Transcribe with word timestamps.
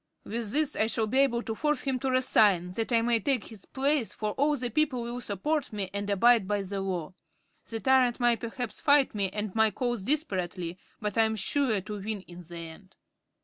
With 0.23 0.51
this 0.51 0.75
I 0.75 0.87
shall 0.87 1.05
be 1.05 1.19
able 1.19 1.43
to 1.43 1.53
force 1.53 1.81
him 1.83 1.99
to 1.99 2.09
resign, 2.09 2.71
that 2.71 2.91
I 2.91 3.03
may 3.03 3.19
take 3.19 3.43
his 3.43 3.65
place, 3.65 4.13
for 4.13 4.31
all 4.31 4.57
the 4.57 4.71
people 4.71 5.03
will 5.03 5.21
support 5.21 5.71
me 5.71 5.91
and 5.93 6.09
abide 6.09 6.47
by 6.47 6.63
the 6.63 6.81
Law. 6.81 7.13
The 7.67 7.79
tyrant 7.81 8.19
will 8.19 8.35
perhaps 8.35 8.81
fight 8.81 9.13
me 9.13 9.29
and 9.29 9.53
my 9.53 9.69
cause 9.69 10.03
desperately, 10.03 10.79
but 10.99 11.19
I 11.19 11.23
am 11.25 11.35
sure 11.35 11.81
to 11.81 11.99
win 12.01 12.21
in 12.23 12.41
the 12.41 12.57
end." 12.57 12.95